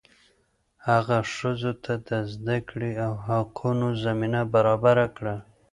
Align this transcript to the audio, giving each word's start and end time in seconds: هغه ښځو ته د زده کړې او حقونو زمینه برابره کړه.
هغه 0.87 1.17
ښځو 1.35 1.71
ته 1.83 1.93
د 2.07 2.09
زده 2.33 2.57
کړې 2.69 2.91
او 3.05 3.13
حقونو 3.27 3.87
زمینه 4.03 4.41
برابره 4.53 5.05
کړه. 5.17 5.35